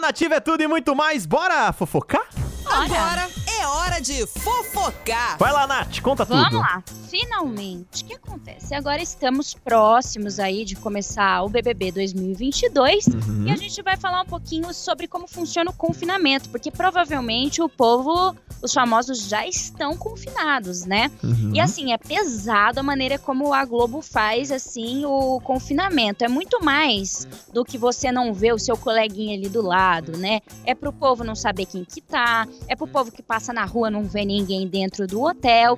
[0.00, 1.26] Nativa é tudo e muito mais.
[1.26, 2.26] Bora fofocar?
[2.66, 5.36] Agora é hora de fofocar.
[5.38, 6.58] Vai lá, Nath, conta Vamos tudo.
[6.58, 8.04] lá, finalmente.
[8.04, 8.74] O que acontece?
[8.74, 13.44] Agora estamos próximos aí de começar o BBB 2022 Uhum.
[13.46, 17.68] e a gente vai falar um pouquinho sobre como funciona o confinamento, porque provavelmente o
[17.68, 21.10] povo, os famosos já estão confinados, né?
[21.22, 21.52] Uhum.
[21.54, 26.24] E assim, é pesado a maneira como a Globo faz assim o confinamento.
[26.24, 30.40] É muito mais do que você não ver o seu coleguinha ali do lado, né?
[30.64, 33.90] É pro povo não saber quem que tá, é pro povo que passa na rua
[33.90, 35.76] não ver ninguém dentro do hotel.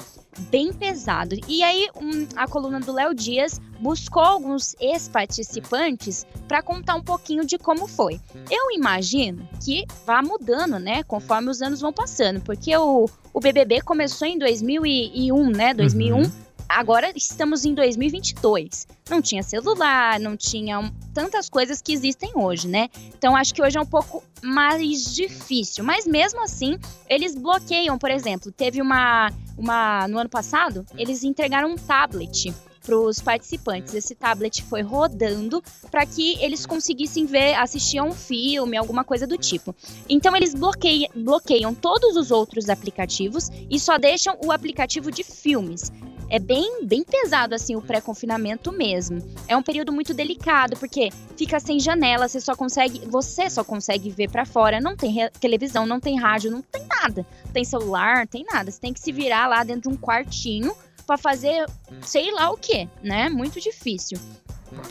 [0.50, 1.36] Bem pesado.
[1.46, 7.44] E aí, um, a coluna do Léo Dias buscou alguns ex-participantes para contar um pouquinho
[7.44, 8.20] de como foi.
[8.50, 13.82] Eu imagino que vá mudando, né, conforme os anos vão passando, porque o, o BBB
[13.82, 16.16] começou em 2001, né, 2001.
[16.16, 16.30] Uhum.
[16.74, 18.86] Agora estamos em 2022.
[19.10, 22.88] Não tinha celular, não tinha tantas coisas que existem hoje, né?
[23.08, 25.84] Então acho que hoje é um pouco mais difícil.
[25.84, 26.78] Mas mesmo assim,
[27.10, 32.96] eles bloqueiam, por exemplo, teve uma, uma no ano passado, eles entregaram um tablet para
[32.96, 33.94] os participantes.
[33.94, 39.26] Esse tablet foi rodando para que eles conseguissem ver, assistir a um filme, alguma coisa
[39.26, 39.74] do tipo.
[40.08, 45.92] Então eles bloqueiam, bloqueiam todos os outros aplicativos e só deixam o aplicativo de filmes.
[46.32, 49.18] É bem, bem pesado assim o pré-confinamento mesmo.
[49.46, 54.08] É um período muito delicado porque fica sem janela, você só consegue, você só consegue
[54.08, 57.26] ver para fora, não tem televisão, não tem rádio, não tem nada.
[57.44, 58.70] Não tem celular, não tem nada.
[58.70, 60.74] Você tem que se virar lá dentro de um quartinho
[61.06, 61.66] para fazer
[62.00, 63.28] sei lá o que, né?
[63.28, 64.18] Muito difícil.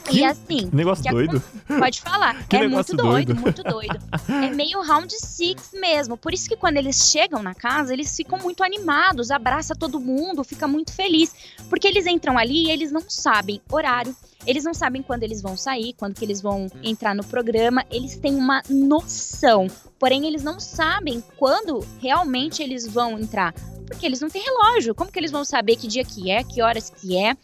[0.06, 1.42] Que E assim, Negócio doido.
[1.68, 2.46] Pode falar.
[2.48, 3.42] Que é muito doido, doido.
[3.42, 4.00] muito doido.
[4.28, 6.18] É meio round six mesmo.
[6.18, 10.44] Por isso que quando eles chegam na casa, eles ficam muito animados, abraça todo mundo,
[10.44, 11.34] fica muito feliz.
[11.70, 14.16] Porque eles entram ali e eles não sabem horário.
[14.46, 17.86] Eles não sabem quando eles vão sair, quando que eles vão entrar no programa.
[17.92, 19.68] Eles têm uma noção.
[20.00, 23.54] Porém, eles não sabem quando realmente eles vão entrar.
[23.86, 24.96] Porque eles não têm relógio.
[24.96, 27.36] Como que eles vão saber que dia que é, que horas que é?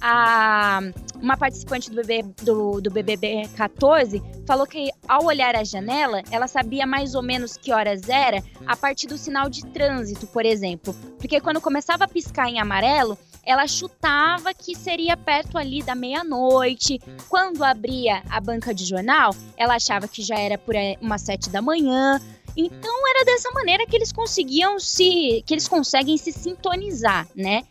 [0.00, 0.80] A,
[1.22, 6.48] uma participante do, BB, do, do BBB 14 falou que ao olhar a janela, ela
[6.48, 10.92] sabia mais ou menos que horas era a partir do sinal de trânsito, por exemplo.
[11.18, 17.00] Porque quando começava a piscar em amarelo, ela chutava que seria perto ali da meia-noite.
[17.28, 21.62] Quando abria a banca de jornal, ela achava que já era por umas sete da
[21.62, 22.20] manhã.
[22.56, 25.42] Então era dessa maneira que eles conseguiam se.
[25.46, 27.62] que eles conseguem se sintonizar, né?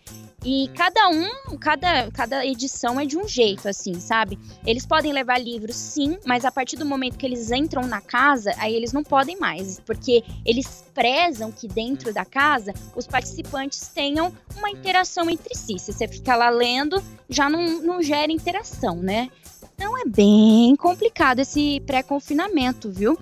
[0.44, 4.40] E cada um, cada, cada edição é de um jeito, assim, sabe?
[4.66, 8.52] Eles podem levar livros, sim, mas a partir do momento que eles entram na casa,
[8.58, 14.34] aí eles não podem mais, porque eles prezam que dentro da casa os participantes tenham
[14.58, 15.78] uma interação entre si.
[15.78, 19.30] Se você ficar lá lendo, já não, não gera interação, né?
[19.76, 23.16] Então é bem complicado esse pré-confinamento, viu?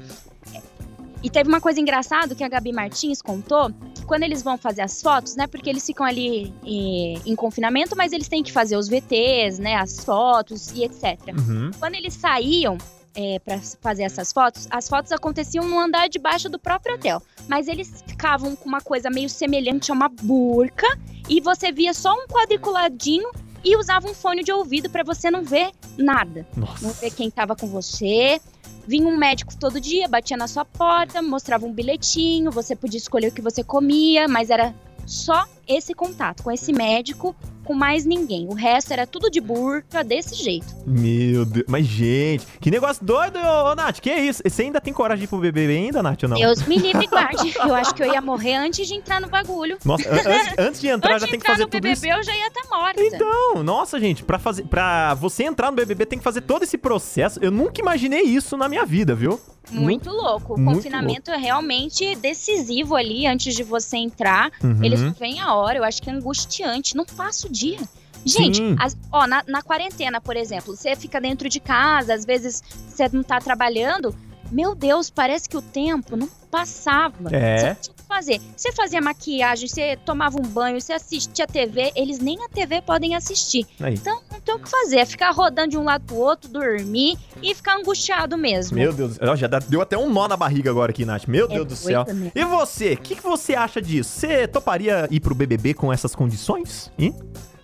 [1.22, 3.69] E teve uma coisa engraçada que a Gabi Martins contou,
[4.09, 8.12] quando eles vão fazer as fotos, né, porque eles ficam ali eh, em confinamento, mas
[8.12, 11.20] eles têm que fazer os VTs, né, as fotos e etc.
[11.38, 11.70] Uhum.
[11.78, 12.75] Quando eles saíam
[13.14, 17.22] é, para fazer essas fotos, as fotos aconteciam no andar de baixo do próprio hotel.
[17.48, 20.88] Mas eles ficavam com uma coisa meio semelhante a uma burca
[21.30, 23.30] e você via só um quadriculadinho
[23.64, 26.48] e usava um fone de ouvido para você não ver nada.
[26.58, 26.94] Não Nossa.
[27.02, 28.42] ver quem tava com você.
[28.90, 33.28] Vinha um médico todo dia, batia na sua porta, mostrava um bilhetinho, você podia escolher
[33.28, 34.74] o que você comia, mas era
[35.06, 38.47] só esse contato com esse médico, com mais ninguém.
[38.50, 40.66] O resto era tudo de burca, desse jeito.
[40.88, 41.66] Meu Deus.
[41.69, 44.00] Mas, gente, que negócio doido, ô, ô, Nath.
[44.00, 44.41] Que isso?
[44.44, 46.38] Você ainda tem coragem de ir pro BBB ainda, Nath, ou não?
[46.38, 47.53] Deus me livre guarde.
[47.59, 49.78] Eu acho que eu ia morrer antes de entrar no bagulho.
[49.85, 52.18] Nossa, an- antes, antes de entrar, antes já tem que fazer no tudo BBB, isso.
[52.18, 53.01] eu já ia estar morta.
[53.01, 56.78] Então, nossa, gente, pra, fazer, pra você entrar no BBB tem que fazer todo esse
[56.78, 57.40] processo.
[57.41, 59.40] Eu nunca imaginei isso na minha vida, viu?
[59.72, 60.53] Muito louco.
[60.56, 64.52] O muito confinamento é realmente decisivo ali antes de você entrar.
[64.63, 64.84] Uhum.
[64.84, 66.96] Eles não veem a hora, eu acho que é angustiante.
[66.96, 67.80] Não passa o dia.
[68.25, 72.62] Gente, as- ó, na, na quarentena, por exemplo, você fica dentro de casa, às vezes
[72.88, 74.13] você não tá trabalhando.
[74.52, 77.15] Meu Deus, parece que o tempo não passava.
[77.33, 77.57] É.
[77.57, 78.42] Você tinha que fazer.
[78.57, 83.15] Você fazia maquiagem, você tomava um banho, você assistia TV, eles nem a TV podem
[83.15, 83.65] assistir.
[83.80, 83.94] Aí.
[83.94, 87.18] Então não tem o que fazer, é ficar rodando de um lado pro outro, dormir
[87.41, 88.77] e ficar angustiado mesmo.
[88.77, 91.27] Meu Deus, já deu até um nó na barriga agora aqui, Nath.
[91.27, 92.06] Meu É Deus do céu.
[92.07, 92.31] né?
[92.33, 94.09] E você, o que, que você acha disso?
[94.19, 96.91] Você toparia ir pro BBB com essas condições?
[96.97, 97.15] Hein?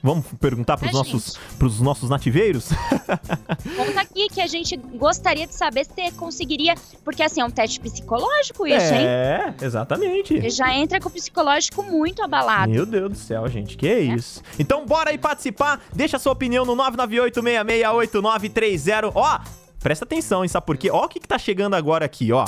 [0.06, 2.70] Vamos perguntar pros É, nossos, pros nossos nativeiros?
[3.76, 7.50] Conta aqui que a gente gostaria de saber se você conseguiria, porque assim, é um
[7.50, 9.04] teste psicológico isso, hein?
[9.04, 10.36] é, exatamente.
[10.36, 12.72] Ele já entra com o psicológico muito abalado.
[12.72, 14.44] Meu Deus do céu, gente, que isso.
[14.60, 19.12] Então bora aí participar, deixa sua opinião no 998-668930.
[19.16, 19.40] Ó,
[19.80, 20.92] presta atenção, hein, sabe por quê?
[20.92, 22.46] Ó o que, que tá chegando agora aqui, ó.